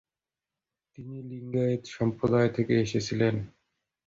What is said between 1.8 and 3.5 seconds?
সম্প্রদায় থেকে এসেছিলেন।